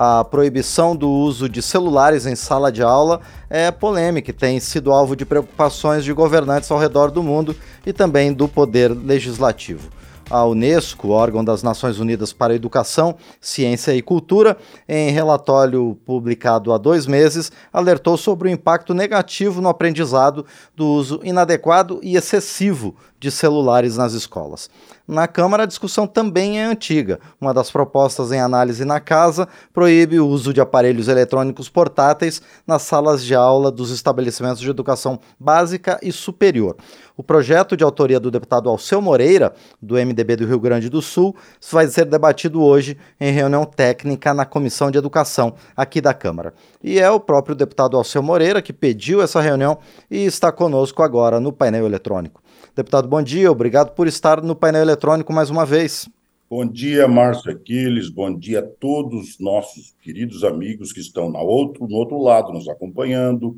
[0.00, 4.92] A proibição do uso de celulares em sala de aula é polêmica e tem sido
[4.92, 9.90] alvo de preocupações de governantes ao redor do mundo e também do poder legislativo.
[10.30, 14.56] A Unesco, órgão das Nações Unidas para Educação, Ciência e Cultura,
[14.88, 20.46] em relatório publicado há dois meses, alertou sobre o impacto negativo no aprendizado
[20.76, 24.70] do uso inadequado e excessivo de celulares nas escolas.
[25.08, 27.18] Na Câmara, a discussão também é antiga.
[27.40, 32.82] Uma das propostas em análise na casa proíbe o uso de aparelhos eletrônicos portáteis nas
[32.82, 36.76] salas de aula dos estabelecimentos de educação básica e superior.
[37.16, 41.34] O projeto de autoria do deputado Alceu Moreira, do MDB do Rio Grande do Sul,
[41.72, 46.52] vai ser debatido hoje em reunião técnica na Comissão de Educação aqui da Câmara.
[46.84, 49.78] E é o próprio deputado Alceu Moreira que pediu essa reunião
[50.10, 52.42] e está conosco agora no painel eletrônico.
[52.78, 56.08] Deputado, bom dia, obrigado por estar no painel eletrônico mais uma vez.
[56.48, 61.88] Bom dia, Márcio Aquiles, bom dia a todos nossos queridos amigos que estão no outro,
[61.88, 63.56] no outro lado nos acompanhando.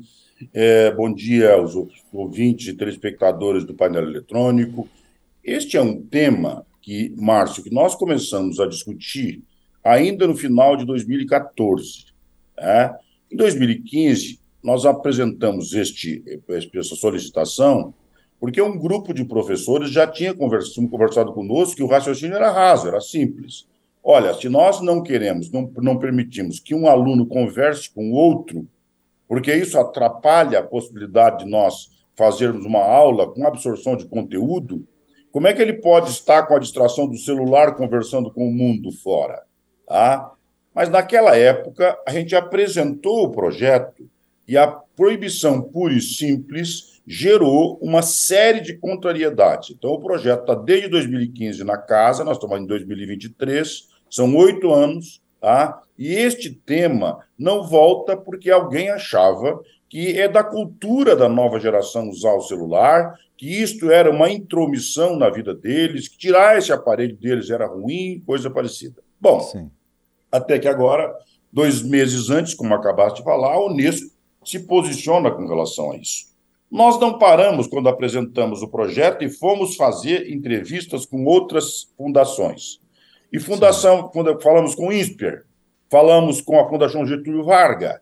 [0.51, 1.75] É, bom dia aos
[2.11, 4.89] ouvintes e telespectadores do painel eletrônico.
[5.43, 9.43] Este é um tema que, Márcio, que nós começamos a discutir
[9.83, 12.05] ainda no final de 2014.
[12.57, 12.95] Né?
[13.31, 16.23] Em 2015, nós apresentamos este,
[16.73, 17.93] essa solicitação
[18.41, 22.87] porque um grupo de professores já tinha conversado, conversado conosco que o raciocínio era raso,
[22.87, 23.67] era simples.
[24.03, 28.67] Olha, se nós não queremos, não, não permitimos que um aluno converse com outro,
[29.27, 34.87] porque isso atrapalha a possibilidade de nós fazermos uma aula com absorção de conteúdo,
[35.31, 38.91] como é que ele pode estar com a distração do celular conversando com o mundo
[38.91, 39.43] fora?
[39.87, 40.31] Tá?
[40.73, 44.09] Mas naquela época, a gente apresentou o projeto
[44.47, 49.71] e a proibição pura e simples gerou uma série de contrariedades.
[49.71, 55.21] Então, o projeto está desde 2015 na casa, nós estamos em 2023, são oito anos,
[55.41, 55.81] tá?
[55.99, 59.59] e este tema não volta porque alguém achava
[59.89, 65.17] que é da cultura da nova geração usar o celular, que isto era uma intromissão
[65.17, 69.03] na vida deles, que tirar esse aparelho deles era ruim, coisa parecida.
[69.19, 69.69] Bom, Sim.
[70.31, 71.13] até que agora,
[71.51, 74.09] dois meses antes, como acabaste de falar, a Unesco
[74.45, 76.30] se posiciona com relação a isso.
[76.71, 82.79] Nós não paramos quando apresentamos o projeto e fomos fazer entrevistas com outras fundações.
[83.31, 85.43] E fundação, quando falamos com o INSPER,
[85.89, 87.99] falamos com a Fundação Getúlio Vargas,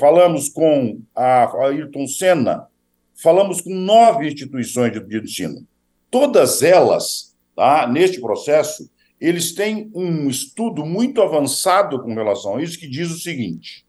[0.00, 2.66] falamos com a Ayrton Senna,
[3.14, 5.64] falamos com nove instituições de, de ensino.
[6.10, 8.90] Todas elas, tá, neste processo,
[9.20, 13.83] eles têm um estudo muito avançado com relação a isso, que diz o seguinte: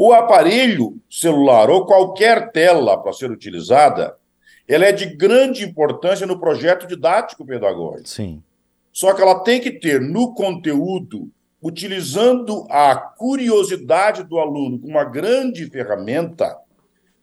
[0.00, 4.16] o aparelho celular ou qualquer tela para ser utilizada,
[4.68, 8.08] ela é de grande importância no projeto didático pedagógico.
[8.08, 8.40] Sim.
[8.92, 11.28] Só que ela tem que ter no conteúdo,
[11.60, 16.56] utilizando a curiosidade do aluno como uma grande ferramenta,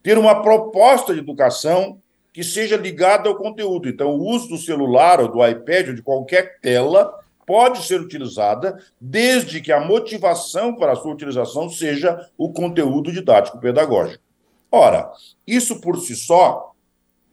[0.03, 2.01] ter uma proposta de educação
[2.33, 3.87] que seja ligada ao conteúdo.
[3.87, 7.09] Então, o uso do celular ou do iPad ou de qualquer tela
[7.45, 13.59] pode ser utilizada desde que a motivação para a sua utilização seja o conteúdo didático
[13.59, 14.23] pedagógico.
[14.71, 15.11] Ora,
[15.45, 16.73] isso por si só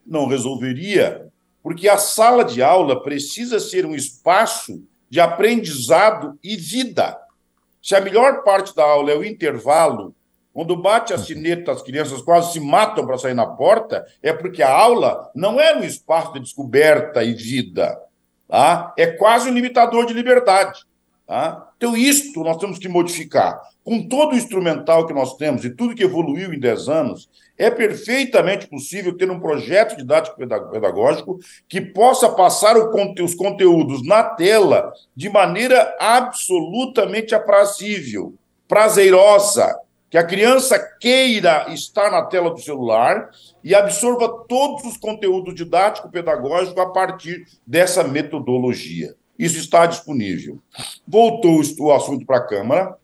[0.07, 1.29] não resolveria,
[1.63, 7.19] porque a sala de aula precisa ser um espaço de aprendizado e vida.
[7.83, 10.15] Se a melhor parte da aula é o intervalo,
[10.53, 14.63] quando bate a sineta, as crianças quase se matam para sair na porta, é porque
[14.63, 17.99] a aula não é um espaço de descoberta e vida
[18.53, 18.93] Tá?
[18.99, 20.81] É quase um limitador de liberdade.
[21.27, 21.71] Tá?
[21.79, 23.59] Então, isto nós temos que modificar.
[23.83, 27.71] Com todo o instrumental que nós temos e tudo que evoluiu em 10 anos, é
[27.71, 35.31] perfeitamente possível ter um projeto didático pedagógico que possa passar os conteúdos na tela de
[35.31, 38.35] maneira absolutamente aprazível,
[38.69, 39.81] prazerosa,
[40.13, 43.31] que a criança queira estar na tela do celular
[43.65, 49.15] e absorva todos os conteúdos didático-pedagógicos a partir dessa metodologia.
[49.39, 50.61] Isso está disponível.
[51.09, 52.95] Voltou o assunto para a Câmara,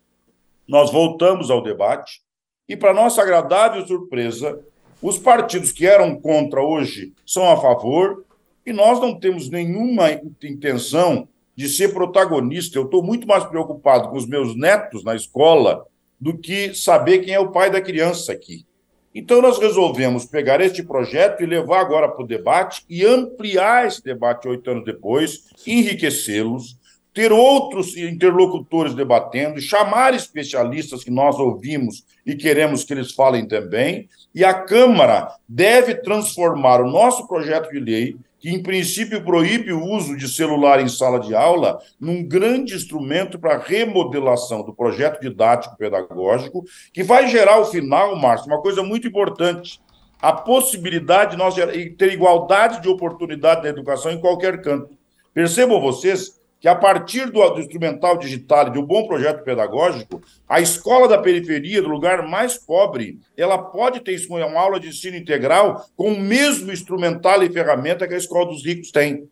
[0.69, 2.21] nós voltamos ao debate,
[2.69, 4.61] e, para nossa agradável surpresa,
[5.01, 8.22] os partidos que eram contra hoje são a favor,
[8.66, 10.11] e nós não temos nenhuma
[10.43, 11.27] intenção
[11.57, 12.77] de ser protagonista.
[12.77, 15.87] Eu estou muito mais preocupado com os meus netos na escola
[16.20, 18.66] do que saber quem é o pai da criança aqui.
[19.15, 24.03] Então, nós resolvemos pegar este projeto e levar agora para o debate e ampliar esse
[24.03, 26.76] debate oito anos depois, enriquecê-los,
[27.12, 34.09] ter outros interlocutores debatendo, chamar especialistas que nós ouvimos e queremos que eles falem também,
[34.34, 39.85] e a Câmara deve transformar o nosso projeto de lei que, em princípio, proíbe o
[39.85, 45.77] uso de celular em sala de aula, num grande instrumento para remodelação do projeto didático
[45.77, 49.81] pedagógico, que vai gerar, ao final, Márcio, uma coisa muito importante:
[50.23, 54.97] a possibilidade de nós ter igualdade de oportunidade na educação em qualquer canto.
[55.35, 60.21] Percebam vocês que, a partir do, do, instrumental digital e de um bom projeto pedagógico,
[60.49, 65.16] a escola da periferia, do lugar mais pobre, ela pode ter uma aula de ensino
[65.16, 69.28] integral com o mesmo instrumental e ferramenta que a escola dos ricos tem.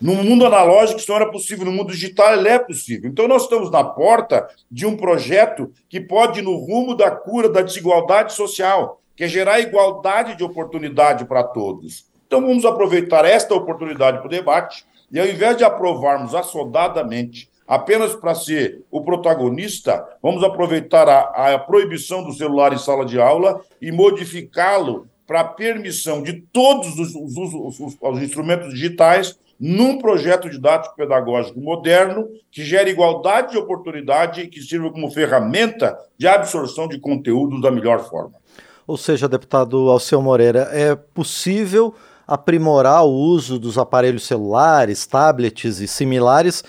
[0.00, 3.10] No mundo analógico, isso não era possível, no mundo digital, ele é possível.
[3.10, 7.50] Então, nós estamos na porta de um projeto que pode ir no rumo da cura
[7.50, 12.06] da desigualdade social, que é gerar igualdade de oportunidade para todos.
[12.26, 18.16] Então, vamos aproveitar esta oportunidade para o debate e ao invés de aprovarmos assodadamente apenas
[18.16, 23.60] para ser o protagonista, vamos aproveitar a, a proibição do celular em sala de aula
[23.80, 30.50] e modificá-lo para a permissão de todos os, os, os, os, instrumentos digitais num projeto
[30.50, 36.88] didático pedagógico moderno que gere igualdade de oportunidade e que sirva como ferramenta de absorção
[36.88, 38.34] de conteúdos da melhor forma.
[38.84, 41.94] Ou seja, deputado Alceu Moreira, é possível
[42.30, 46.62] aprimorar o uso dos aparelhos celulares, tablets e similares,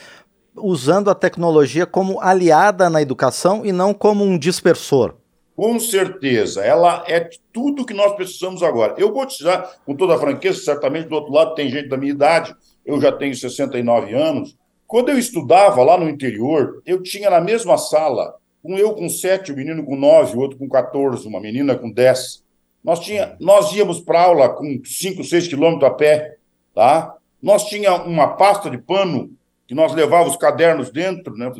[0.55, 5.13] usando a tecnologia como aliada na educação e não como um dispersor.
[5.55, 8.95] Com certeza, ela é tudo que nós precisamos agora.
[8.97, 11.95] Eu vou te dizer, com toda a franqueza, certamente do outro lado tem gente da
[11.95, 14.57] minha idade, eu já tenho 69 anos.
[14.87, 18.33] Quando eu estudava lá no interior, eu tinha na mesma sala,
[18.63, 22.43] um eu com 7, um menino com 9, outro com 14, uma menina com 10.
[22.83, 26.37] Nós, tinha, nós íamos para aula com 5, 6 quilômetros a pé,
[26.73, 27.15] tá?
[27.41, 29.31] Nós tinha uma pasta de pano
[29.67, 31.51] que nós levávamos os cadernos dentro, né?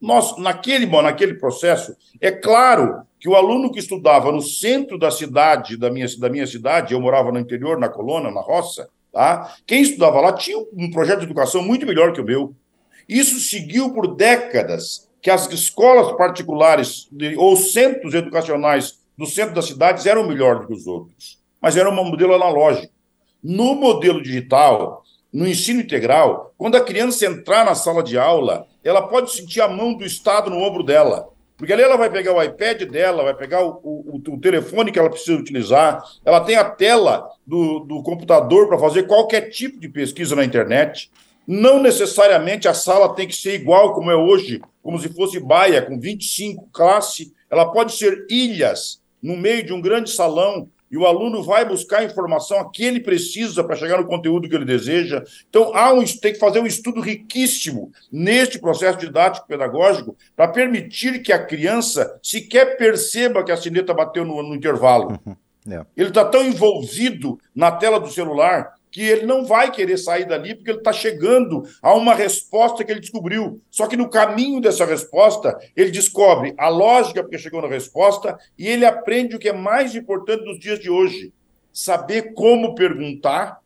[0.00, 5.76] Nós, naquele, naquele processo, é claro que o aluno que estudava no centro da cidade,
[5.76, 9.56] da minha, da minha cidade, eu morava no interior, na colônia, na roça, tá?
[9.66, 12.54] quem estudava lá tinha um projeto de educação muito melhor que o meu.
[13.08, 20.06] Isso seguiu por décadas, que as escolas particulares ou centros educacionais do centro das cidades
[20.06, 22.92] eram melhor do que os outros, mas era um modelo analógico.
[23.42, 29.02] No modelo digital, no ensino integral, quando a criança entrar na sala de aula, ela
[29.02, 31.28] pode sentir a mão do Estado no ombro dela.
[31.56, 34.98] Porque ali ela vai pegar o iPad dela, vai pegar o, o, o telefone que
[34.98, 39.88] ela precisa utilizar, ela tem a tela do, do computador para fazer qualquer tipo de
[39.88, 41.10] pesquisa na internet.
[41.44, 45.82] Não necessariamente a sala tem que ser igual como é hoje, como se fosse baia,
[45.82, 47.34] com 25 classe.
[47.50, 51.98] Ela pode ser ilhas no meio de um grande salão e o aluno vai buscar
[51.98, 55.22] a informação que ele precisa para chegar no conteúdo que ele deseja.
[55.48, 61.22] Então, há um, tem que fazer um estudo riquíssimo neste processo didático pedagógico para permitir
[61.22, 65.20] que a criança sequer perceba que a sineta bateu no, no intervalo.
[65.26, 65.36] Uhum.
[65.70, 65.84] É.
[65.94, 70.54] Ele está tão envolvido na tela do celular que ele não vai querer sair dali
[70.54, 73.60] porque ele está chegando a uma resposta que ele descobriu.
[73.70, 78.66] Só que no caminho dessa resposta, ele descobre a lógica porque chegou na resposta e
[78.66, 81.32] ele aprende o que é mais importante nos dias de hoje:
[81.72, 83.60] saber como perguntar,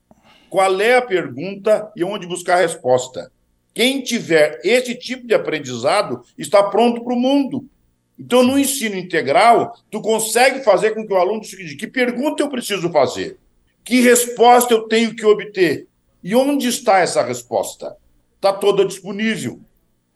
[0.50, 3.30] qual é a pergunta e onde buscar a resposta.
[3.74, 7.66] Quem tiver esse tipo de aprendizado está pronto para o mundo.
[8.18, 12.50] Então, no ensino integral, tu consegue fazer com que o aluno diga que pergunta eu
[12.50, 13.38] preciso fazer
[13.84, 15.86] que resposta eu tenho que obter?
[16.22, 17.96] E onde está essa resposta?
[18.36, 19.60] Está toda disponível.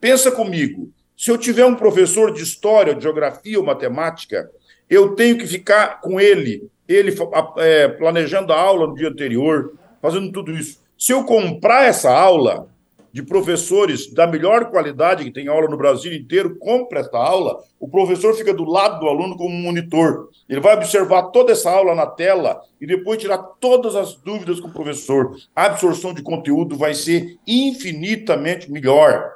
[0.00, 0.90] Pensa comigo.
[1.16, 4.50] Se eu tiver um professor de história, geografia ou matemática,
[4.88, 7.14] eu tenho que ficar com ele, ele
[7.56, 10.80] é, planejando a aula no dia anterior, fazendo tudo isso.
[10.96, 12.68] Se eu comprar essa aula,
[13.16, 17.88] de professores da melhor qualidade, que tem aula no Brasil inteiro, compra essa aula, o
[17.88, 20.28] professor fica do lado do aluno como monitor.
[20.46, 24.68] Ele vai observar toda essa aula na tela e depois tirar todas as dúvidas com
[24.68, 25.35] o professor.
[25.56, 29.32] A absorção de conteúdo vai ser infinitamente melhor.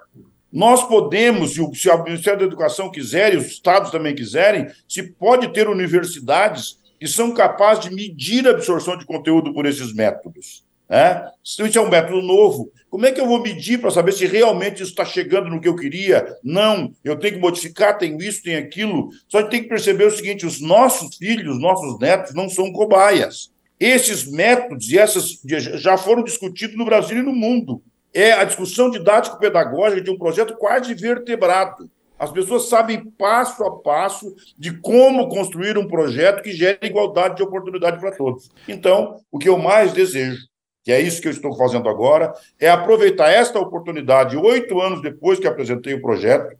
[0.52, 5.54] Nós podemos, se o Ministério da Educação quiser e os estados também quiserem, se pode
[5.54, 10.68] ter universidades que são capazes de medir a absorção de conteúdo por esses métodos.
[10.90, 11.25] Né?
[11.44, 14.26] Se isso é um método novo, como é que eu vou medir para saber se
[14.26, 16.26] realmente isso está chegando no que eu queria?
[16.42, 19.09] Não, eu tenho que modificar, tenho isso, tenho aquilo.
[19.28, 23.52] Só que tem que perceber o seguinte: os nossos filhos, nossos netos não são cobaias.
[23.78, 25.40] Esses métodos e essas
[25.80, 27.80] já foram discutidos no Brasil e no mundo.
[28.12, 31.88] É a discussão didático-pedagógica de um projeto quase vertebrado.
[32.18, 37.42] As pessoas sabem passo a passo de como construir um projeto que gere igualdade de
[37.42, 38.50] oportunidade para todos.
[38.68, 40.50] Então, o que eu mais desejo
[40.82, 45.38] que é isso que eu estou fazendo agora, é aproveitar esta oportunidade, oito anos depois
[45.38, 46.56] que apresentei o projeto,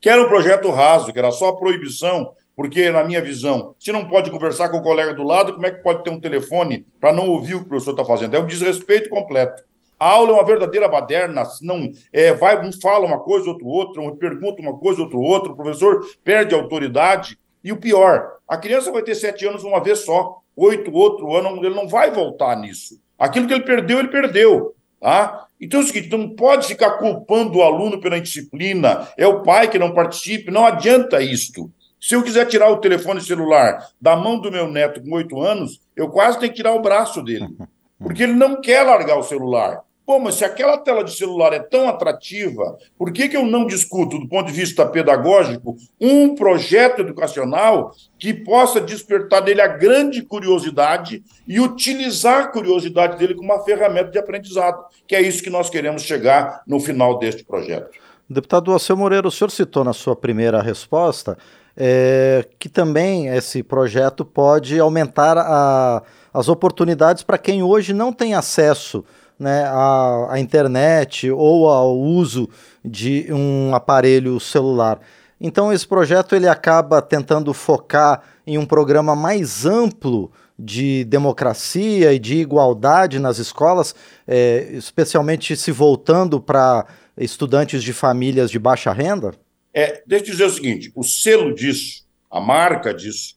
[0.00, 4.06] que era um projeto raso, que era só proibição porque, na minha visão, se não
[4.06, 7.12] pode conversar com o colega do lado, como é que pode ter um telefone para
[7.12, 8.36] não ouvir o que o professor está fazendo?
[8.36, 9.64] É um desrespeito completo.
[9.98, 14.02] A aula é uma verdadeira baderna, não é, vai, um fala uma coisa, outro outra,
[14.02, 17.38] um pergunta uma coisa, outro outro, o professor perde a autoridade.
[17.64, 21.56] E o pior, a criança vai ter sete anos uma vez só, oito outro ano,
[21.64, 23.00] ele não vai voltar nisso.
[23.22, 24.74] Aquilo que ele perdeu, ele perdeu.
[25.00, 25.46] Tá?
[25.60, 29.68] Então é o seguinte, não pode ficar culpando o aluno pela indisciplina, é o pai
[29.68, 31.70] que não participe, não adianta isto.
[32.00, 35.80] Se eu quiser tirar o telefone celular da mão do meu neto com oito anos,
[35.94, 37.46] eu quase tenho que tirar o braço dele,
[37.96, 39.82] porque ele não quer largar o celular.
[40.04, 43.66] Pô, mas se aquela tela de celular é tão atrativa, por que, que eu não
[43.66, 50.22] discuto, do ponto de vista pedagógico, um projeto educacional que possa despertar nele a grande
[50.22, 54.84] curiosidade e utilizar a curiosidade dele como uma ferramenta de aprendizado?
[55.06, 57.90] Que é isso que nós queremos chegar no final deste projeto.
[58.28, 61.38] Deputado Alceu Moreira, o senhor citou na sua primeira resposta
[61.76, 68.34] é, que também esse projeto pode aumentar a, as oportunidades para quem hoje não tem
[68.34, 69.04] acesso
[69.42, 72.48] né, à, à internet ou ao uso
[72.84, 75.00] de um aparelho celular.
[75.40, 82.18] Então esse projeto ele acaba tentando focar em um programa mais amplo de democracia e
[82.18, 83.94] de igualdade nas escolas,
[84.26, 89.32] é, especialmente se voltando para estudantes de famílias de baixa renda?
[89.74, 93.36] É, deixa eu dizer o seguinte: o selo disso, a marca disso,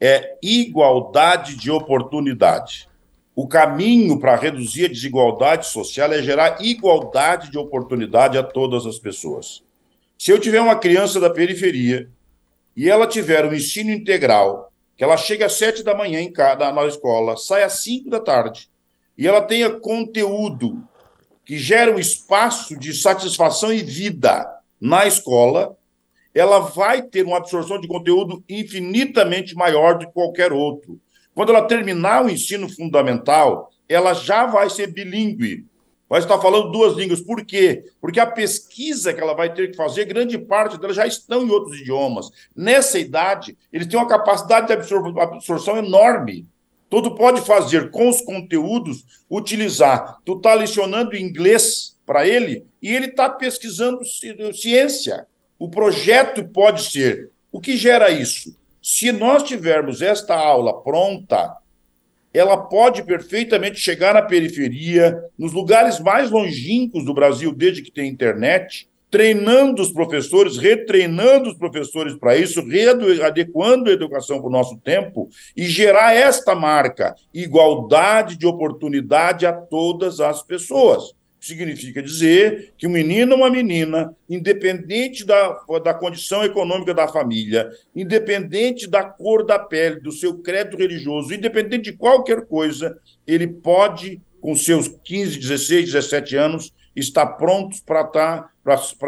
[0.00, 2.88] é igualdade de oportunidade.
[3.36, 8.98] O caminho para reduzir a desigualdade social é gerar igualdade de oportunidade a todas as
[8.98, 9.62] pessoas.
[10.16, 12.08] Se eu tiver uma criança da periferia
[12.76, 16.86] e ela tiver um ensino integral, que ela chega às sete da manhã em na
[16.86, 18.68] escola, sai às cinco da tarde,
[19.18, 20.82] e ela tenha conteúdo
[21.44, 24.48] que gera um espaço de satisfação e vida
[24.80, 25.76] na escola,
[26.32, 31.00] ela vai ter uma absorção de conteúdo infinitamente maior do que qualquer outro.
[31.34, 35.66] Quando ela terminar o ensino fundamental, ela já vai ser bilíngue.
[36.08, 37.20] Vai estar falando duas línguas.
[37.20, 37.84] Por quê?
[38.00, 41.50] Porque a pesquisa que ela vai ter que fazer, grande parte delas já estão em
[41.50, 42.30] outros idiomas.
[42.54, 46.46] Nessa idade, eles têm uma capacidade de absor absorção enorme.
[46.88, 50.18] Tudo pode fazer com os conteúdos, utilizar.
[50.24, 54.00] Tu está lecionando inglês para ele e ele está pesquisando
[54.52, 55.26] ciência.
[55.58, 57.30] O projeto pode ser.
[57.50, 58.56] O que gera isso?
[58.86, 61.56] Se nós tivermos esta aula pronta,
[62.34, 68.10] ela pode perfeitamente chegar na periferia, nos lugares mais longínquos do Brasil, desde que tem
[68.10, 74.76] internet, treinando os professores, retreinando os professores para isso, readequando a educação para o nosso
[74.76, 81.14] tempo e gerar esta marca, igualdade de oportunidade a todas as pessoas
[81.46, 87.68] significa dizer que um menino ou uma menina, independente da, da condição econômica da família,
[87.94, 94.20] independente da cor da pele, do seu crédito religioso, independente de qualquer coisa, ele pode,
[94.40, 98.50] com seus 15, 16, 17 anos, estar pronto para tá,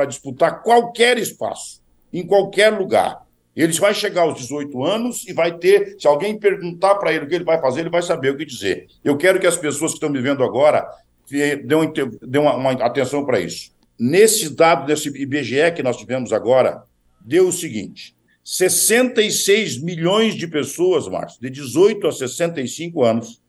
[0.07, 1.81] disputar qualquer espaço,
[2.13, 3.25] em qualquer lugar.
[3.57, 7.29] Ele vai chegar aos 18 anos e vai ter, se alguém perguntar para ele o
[7.29, 8.87] que ele vai fazer, ele vai saber o que dizer.
[9.03, 10.87] Eu quero que as pessoas que estão me vendo agora
[11.29, 11.93] deu,
[12.23, 13.73] deu uma, uma atenção para isso.
[13.99, 16.85] Nesse dado desse IBGE que nós tivemos agora,
[17.21, 23.43] deu o seguinte: 66 milhões de pessoas, Márcio, de 18 a 65 anos,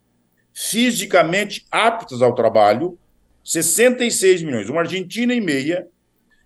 [0.53, 2.97] fisicamente aptas ao trabalho,
[3.43, 5.87] 66 milhões, uma Argentina e meia,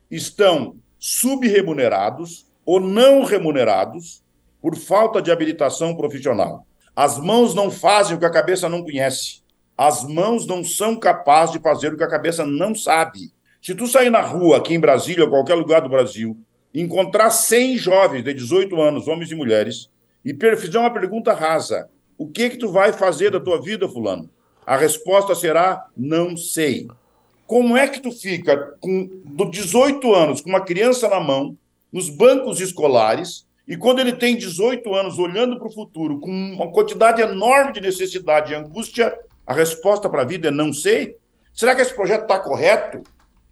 [0.09, 4.21] estão subremunerados ou não remunerados
[4.61, 6.67] por falta de habilitação profissional.
[6.95, 9.40] As mãos não fazem o que a cabeça não conhece.
[9.83, 13.31] As mãos não são capazes de fazer o que a cabeça não sabe.
[13.59, 16.38] Se tu sair na rua, aqui em Brasília, ou qualquer lugar do Brasil,
[16.71, 19.89] encontrar 100 jovens de 18 anos, homens e mulheres,
[20.23, 24.29] e fizer uma pergunta rasa, o que que tu vai fazer da tua vida, fulano?
[24.67, 26.88] A resposta será, não sei.
[27.47, 29.09] Como é que tu fica com
[29.50, 31.57] 18 anos, com uma criança na mão,
[31.91, 36.71] nos bancos escolares, e quando ele tem 18 anos, olhando para o futuro, com uma
[36.71, 39.11] quantidade enorme de necessidade e angústia,
[39.45, 41.17] a resposta para a vida é não sei?
[41.53, 43.03] Será que esse projeto está correto?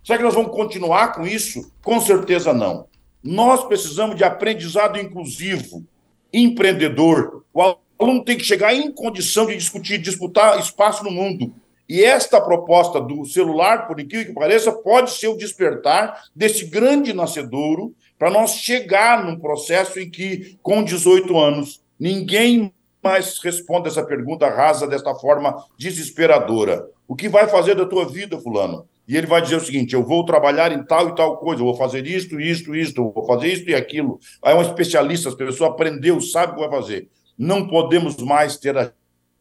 [0.03, 1.71] Será que nós vamos continuar com isso?
[1.83, 2.87] Com certeza não.
[3.23, 5.83] Nós precisamos de aprendizado inclusivo,
[6.31, 7.43] empreendedor.
[7.53, 11.53] O aluno tem que chegar em condição de discutir, disputar espaço no mundo.
[11.87, 17.13] E esta proposta do celular, por incrível que pareça, pode ser o despertar desse grande
[17.13, 22.71] nascedouro para nós chegar num processo em que, com 18 anos, ninguém
[23.03, 26.87] mais responda essa pergunta rasa desta forma desesperadora.
[27.07, 28.87] O que vai fazer da tua vida, fulano?
[29.09, 31.65] e ele vai dizer o seguinte: eu vou trabalhar em tal e tal coisa, eu
[31.65, 34.19] vou fazer isto, isto, isto, vou fazer isto e aquilo.
[34.43, 37.09] Aí é um especialista, as pessoas aprendeu, sabe o que vai fazer.
[37.35, 38.91] Não podemos mais ter a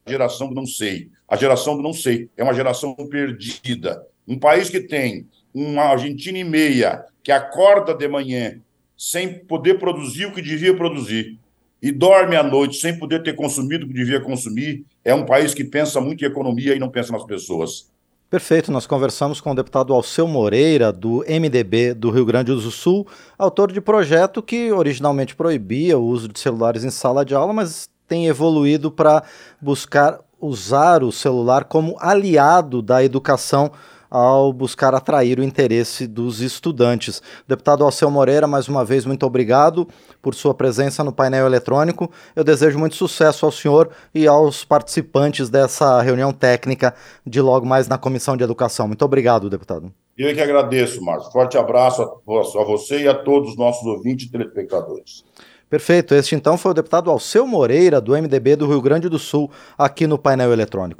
[0.06, 1.10] geração do não sei.
[1.28, 4.02] A geração do não sei é uma geração perdida.
[4.26, 8.58] Um país que tem uma Argentina e meia que acorda de manhã
[8.96, 11.38] sem poder produzir o que devia produzir
[11.82, 15.54] e dorme à noite sem poder ter consumido o que devia consumir, é um país
[15.54, 17.88] que pensa muito em economia e não pensa nas pessoas.
[18.30, 23.06] Perfeito, nós conversamos com o deputado Alceu Moreira, do MDB do Rio Grande do Sul,
[23.38, 27.88] autor de projeto que originalmente proibia o uso de celulares em sala de aula, mas
[28.06, 29.22] tem evoluído para
[29.58, 33.72] buscar usar o celular como aliado da educação
[34.10, 37.22] ao buscar atrair o interesse dos estudantes.
[37.46, 39.86] Deputado Alceu Moreira, mais uma vez, muito obrigado
[40.22, 42.10] por sua presença no painel eletrônico.
[42.34, 46.94] Eu desejo muito sucesso ao senhor e aos participantes dessa reunião técnica
[47.26, 48.86] de logo mais na Comissão de Educação.
[48.86, 49.92] Muito obrigado, deputado.
[50.16, 51.30] Eu que agradeço, Márcio.
[51.30, 55.24] Forte abraço a você e a todos os nossos ouvintes e telespectadores.
[55.70, 56.14] Perfeito.
[56.14, 60.06] Este então foi o deputado Alceu Moreira, do MDB do Rio Grande do Sul, aqui
[60.06, 60.96] no painel eletrônico.